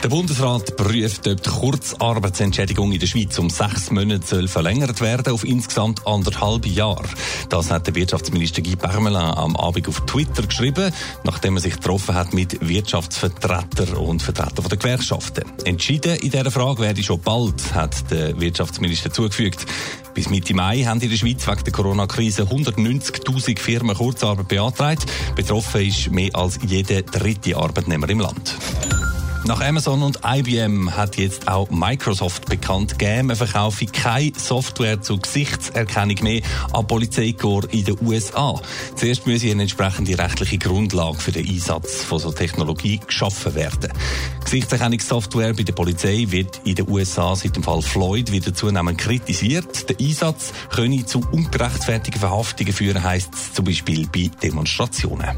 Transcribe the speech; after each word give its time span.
Der 0.00 0.10
Bundesrat 0.10 0.76
prüft, 0.76 1.26
ob 1.26 1.42
die 1.42 1.50
Kurzarbeitsentschädigung 1.50 2.92
in 2.92 3.00
der 3.00 3.08
Schweiz 3.08 3.36
um 3.40 3.50
sechs 3.50 3.90
Monate 3.90 4.24
soll 4.24 4.46
verlängert 4.46 5.00
werden 5.00 5.32
auf 5.32 5.42
insgesamt 5.42 6.06
anderthalb 6.06 6.66
Jahre. 6.66 7.08
Das 7.48 7.72
hat 7.72 7.88
der 7.88 7.96
Wirtschaftsminister 7.96 8.62
Guy 8.62 8.76
Parmelin 8.76 9.16
am 9.16 9.56
Abend 9.56 9.88
auf 9.88 10.00
Twitter 10.06 10.44
geschrieben, 10.44 10.92
nachdem 11.24 11.56
er 11.56 11.62
sich 11.62 11.74
getroffen 11.74 12.14
hat 12.14 12.32
mit 12.32 12.66
Wirtschaftsvertretern 12.66 13.94
und 13.94 14.22
Vertretern 14.22 14.68
der 14.68 14.78
Gewerkschaften. 14.78 15.42
Entschieden 15.64 16.14
in 16.14 16.30
dieser 16.30 16.52
Frage 16.52 16.80
werde 16.80 17.02
schon 17.02 17.20
bald, 17.20 17.74
hat 17.74 18.08
der 18.12 18.40
Wirtschaftsminister 18.40 19.12
zugefügt. 19.12 19.66
Bis 20.14 20.30
Mitte 20.30 20.54
Mai 20.54 20.84
haben 20.84 21.00
in 21.00 21.10
der 21.10 21.16
Schweiz 21.16 21.44
wegen 21.48 21.64
der 21.64 21.72
Corona-Krise 21.72 22.44
190.000 22.44 23.58
Firmen 23.58 23.96
Kurzarbeit 23.96 24.46
beantragt. 24.46 25.06
Betroffen 25.34 25.84
ist 25.84 26.12
mehr 26.12 26.30
als 26.34 26.60
jeder 26.64 27.02
dritte 27.02 27.56
Arbeitnehmer 27.56 28.08
im 28.08 28.20
Land. 28.20 28.54
Nach 29.44 29.60
Amazon 29.60 30.02
und 30.02 30.18
IBM 30.24 30.94
hat 30.94 31.16
jetzt 31.16 31.48
auch 31.48 31.70
Microsoft 31.70 32.46
bekannt 32.46 32.98
gegeben, 32.98 33.30
er 33.30 33.36
verkaufe 33.36 33.86
keine 33.86 34.32
Software 34.36 35.00
zur 35.00 35.20
Gesichtserkennung 35.20 36.16
mehr 36.22 36.42
an 36.72 36.86
Polizeikorps 36.86 37.72
in 37.72 37.84
den 37.84 37.96
USA. 38.02 38.60
Zuerst 38.96 39.26
müsse 39.26 39.50
eine 39.50 39.62
entsprechende 39.62 40.18
rechtliche 40.18 40.58
Grundlage 40.58 41.18
für 41.18 41.32
den 41.32 41.48
Einsatz 41.48 42.02
von 42.02 42.18
so 42.18 42.30
Technologie 42.30 43.00
geschaffen 43.06 43.54
werden. 43.54 43.92
Gesichtserkennungssoftware 44.44 45.54
bei 45.54 45.62
der 45.62 45.72
Polizei 45.72 46.26
wird 46.28 46.60
in 46.64 46.74
den 46.74 46.88
USA 46.88 47.34
seit 47.34 47.56
dem 47.56 47.62
Fall 47.62 47.80
Floyd 47.80 48.30
wieder 48.30 48.52
zunehmend 48.52 48.98
kritisiert. 48.98 49.88
Der 49.88 49.96
Einsatz 49.98 50.52
könne 50.70 51.06
zu 51.06 51.20
ungerechtfertigen 51.32 52.20
Verhaftungen 52.20 52.72
führen, 52.72 53.02
heisst 53.02 53.34
es 53.34 53.54
zum 53.54 53.64
Beispiel 53.64 54.06
bei 54.12 54.30
Demonstrationen. 54.42 55.36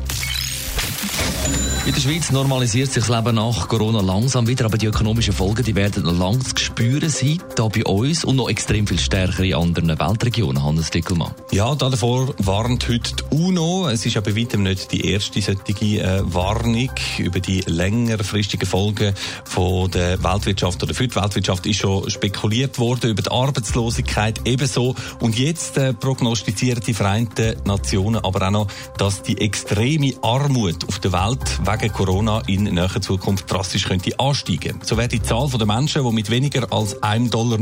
In 1.86 1.94
der 1.94 2.00
Schweiz 2.02 2.30
normalisiert 2.30 2.92
sich 2.92 3.06
das 3.06 3.16
Leben 3.16 3.36
nach 3.36 3.66
Corona 3.66 4.02
langsam 4.02 4.46
wieder, 4.46 4.66
aber 4.66 4.76
die 4.76 4.84
ökonomischen 4.84 5.32
Folgen 5.32 5.64
die 5.64 5.74
werden 5.74 6.02
noch 6.02 6.16
lang 6.16 6.38
zu 6.38 6.62
spüren 6.62 7.08
sein, 7.08 7.42
da 7.56 7.68
bei 7.68 7.82
uns 7.84 8.22
und 8.22 8.36
noch 8.36 8.50
extrem 8.50 8.86
viel 8.86 8.98
stärker 8.98 9.42
in 9.42 9.54
anderen 9.54 9.88
Weltregionen, 9.98 10.62
Hannes 10.62 10.90
Dickelmann. 10.90 11.34
Ja, 11.52 11.74
davor 11.74 12.34
warnt 12.36 12.86
heute 12.86 13.14
die 13.16 13.34
UNO. 13.34 13.88
Es 13.88 14.04
ist 14.04 14.18
aber 14.18 14.36
weitem 14.36 14.62
nicht 14.62 14.92
die 14.92 15.10
erste 15.10 15.40
solche 15.40 16.02
äh, 16.02 16.20
Warnung 16.22 16.90
über 17.16 17.40
die 17.40 17.60
längerfristigen 17.60 18.68
Folgen 18.68 19.14
von 19.44 19.90
der 19.90 20.22
Weltwirtschaft 20.22 20.82
oder 20.82 20.92
für 20.92 21.08
die 21.08 21.16
Weltwirtschaft 21.16 21.64
ist 21.64 21.78
schon 21.78 22.10
spekuliert 22.10 22.78
worden 22.78 23.10
über 23.10 23.22
die 23.22 23.30
Arbeitslosigkeit 23.30 24.42
ebenso. 24.44 24.94
Und 25.20 25.38
jetzt 25.38 25.78
äh, 25.78 25.94
prognostizieren 25.94 26.82
die 26.86 26.94
Vereinten 26.94 27.56
Nationen 27.64 28.22
aber 28.22 28.46
auch 28.48 28.50
noch, 28.50 28.66
dass 28.98 29.22
die 29.22 29.40
extreme 29.40 30.12
Armut 30.20 30.86
auf 30.86 30.98
der 30.98 31.12
Welt 31.12 31.66
wegen 31.78 31.92
Corona 31.92 32.42
in 32.46 32.64
naher 32.64 33.00
Zukunft 33.00 33.50
drastisch 33.50 33.86
könnte 33.86 34.18
ansteigen. 34.18 34.80
So 34.82 34.96
wird 34.96 35.12
die 35.12 35.22
Zahl 35.22 35.48
der 35.48 35.66
Menschen, 35.66 36.04
die 36.04 36.12
mit 36.12 36.30
weniger 36.30 36.72
als 36.72 37.00
1,90 37.02 37.30
Dollar 37.30 37.58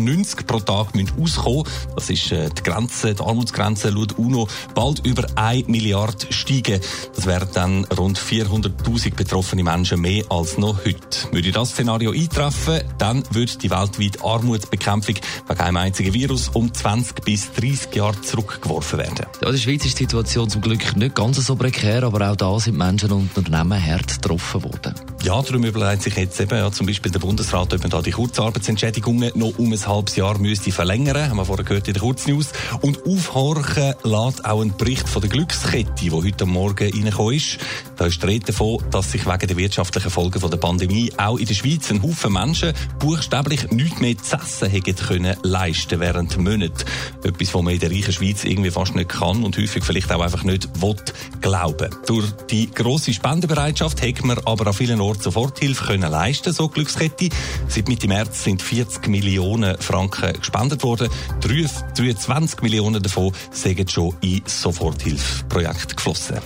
pro 0.46 0.60
Tag 0.60 0.88
auskommen 1.20 1.64
das 1.94 2.10
ist 2.10 2.32
äh, 2.32 2.48
die 2.48 2.62
Grenze, 2.62 3.14
die 3.14 3.22
Armutsgrenze 3.22 3.90
laut 3.90 4.18
UNO, 4.18 4.48
bald 4.74 5.04
über 5.04 5.26
1 5.34 5.68
Milliarde 5.68 6.32
steigen. 6.32 6.80
Das 7.14 7.26
wären 7.26 7.48
dann 7.54 7.84
rund 7.84 8.18
400.000 8.18 9.14
betroffene 9.14 9.62
Menschen 9.62 10.00
mehr 10.00 10.24
als 10.30 10.58
noch 10.58 10.84
heute. 10.84 11.32
Würde 11.32 11.52
das 11.52 11.70
Szenario 11.70 12.12
eintreffen, 12.12 12.82
dann 12.98 13.24
würde 13.30 13.58
die 13.58 13.70
weltweite 13.70 14.24
Armutsbekämpfung 14.24 15.16
wegen 15.48 15.60
einem 15.60 15.76
einzigen 15.76 16.14
Virus 16.14 16.48
um 16.50 16.72
20 16.72 17.24
bis 17.24 17.52
30 17.52 17.94
Jahre 17.94 18.20
zurückgeworfen 18.20 18.98
werden. 18.98 19.26
Ja, 19.40 19.48
in 19.48 19.54
der 19.54 19.60
Schweiz 19.60 19.84
ist 19.84 19.98
die 19.98 20.04
Situation 20.04 20.48
zum 20.48 20.62
Glück 20.62 20.96
nicht 20.96 21.14
ganz 21.14 21.36
so 21.38 21.56
prekär, 21.56 22.04
aber 22.04 22.30
auch 22.30 22.36
da 22.36 22.58
sind 22.58 22.78
Menschen 22.78 23.12
und 23.12 23.36
Unternehmen 23.36 23.80
hart 23.98 24.12
getroffen 24.12 24.60
worden. 24.60 24.94
Ja, 25.24 25.42
darum 25.42 25.64
überlegt 25.64 26.02
sich 26.02 26.16
jetzt 26.16 26.40
eben 26.40 26.56
ja, 26.56 26.70
zum 26.70 26.86
Beispiel 26.86 27.10
der 27.10 27.18
Bundesrat, 27.18 27.74
ob 27.74 27.80
man 27.80 27.90
da 27.90 28.00
die 28.00 28.12
Kurzarbeitsentschädigungen 28.12 29.32
noch 29.34 29.58
um 29.58 29.72
ein 29.72 29.86
halbes 29.86 30.14
Jahr 30.14 30.38
müsste 30.38 30.70
verlängern, 30.70 31.28
haben 31.28 31.36
wir 31.36 31.44
vorher 31.44 31.64
gehört 31.64 31.88
in 31.88 31.94
der 31.94 32.02
Kurznews. 32.02 32.52
Und 32.82 33.04
aufhorchen 33.04 33.94
lässt 34.04 34.44
auch 34.44 34.62
ein 34.62 34.76
Bericht 34.76 35.08
von 35.08 35.20
der 35.20 35.28
Glückskette, 35.28 35.92
die 36.00 36.12
heute 36.12 36.46
Morgen 36.46 36.92
reingekommen 36.92 37.34
ist. 37.34 37.58
Da 37.96 38.06
ist 38.06 38.22
die 38.22 38.26
Rede 38.26 38.46
davon, 38.46 38.78
dass 38.92 39.10
sich 39.10 39.26
wegen 39.26 39.46
der 39.48 39.56
wirtschaftlichen 39.56 40.10
Folgen 40.10 40.40
von 40.40 40.50
der 40.50 40.58
Pandemie 40.58 41.12
auch 41.16 41.36
in 41.36 41.46
der 41.46 41.54
Schweiz 41.54 41.90
ein 41.90 42.02
Haufen 42.02 42.32
Menschen 42.32 42.72
buchstäblich 43.00 43.70
nichts 43.72 44.00
mehr 44.00 44.16
zu 44.16 44.36
essen 44.36 44.70
hätten 44.70 44.94
können 44.94 45.36
leisten 45.42 45.98
während 45.98 46.38
Monaten. 46.38 46.84
Etwas, 47.24 47.54
was 47.54 47.62
man 47.62 47.74
in 47.74 47.80
der 47.80 47.90
reichen 47.90 48.12
Schweiz 48.12 48.44
irgendwie 48.44 48.70
fast 48.70 48.94
nicht 48.94 49.08
kann 49.08 49.42
und 49.42 49.58
häufig 49.58 49.84
vielleicht 49.84 50.12
auch 50.12 50.20
einfach 50.20 50.44
nicht 50.44 50.80
will 50.80 50.94
glauben. 51.40 51.90
Durch 52.06 52.30
die 52.50 52.70
grosse 52.70 53.12
Spendenbereitschaft 53.12 54.00
hat 54.00 54.24
man 54.24 54.38
aber 54.44 54.68
an 54.68 54.72
vielen 54.72 55.00
Orten 55.00 55.07
Soforthilfe 55.14 55.86
können 55.86 56.10
leisten, 56.10 56.52
so 56.52 56.68
Glückskette. 56.68 57.28
Seit 57.68 57.88
Mitte 57.88 58.08
März 58.08 58.44
sind 58.44 58.62
40 58.62 59.08
Millionen 59.08 59.78
Franken 59.78 60.32
gespendet 60.34 60.82
worden. 60.82 61.08
23 61.40 62.62
Millionen 62.62 63.02
davon 63.02 63.32
sind 63.50 63.90
schon 63.90 64.14
in 64.20 64.42
Soforthilfeprojekte 64.46 65.94
geflossen. 65.94 66.38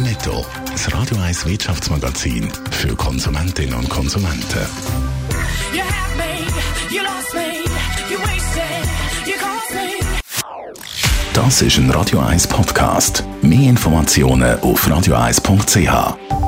Netto, 0.00 0.44
das 0.70 0.92
Radio 0.92 1.16
1 1.18 1.46
Wirtschaftsmagazin 1.46 2.52
für 2.70 2.94
Konsumentinnen 2.94 3.74
und 3.74 3.88
Konsumenten. 3.88 4.66
You 5.72 5.82
had 5.82 6.16
me, 6.16 6.46
you 6.90 7.02
lost 7.02 7.34
me, 7.34 7.64
you 8.10 8.18
wasted, 8.20 8.88
you 9.26 9.34
caused 9.34 9.74
me. 9.74 10.18
Das 11.34 11.62
ist 11.62 11.78
ein 11.78 11.90
Radio 11.90 12.20
1 12.20 12.46
Podcast. 12.46 13.24
Mehr 13.42 13.70
Informationen 13.70 14.58
auf 14.60 14.86
radio1.ch. 14.88 16.47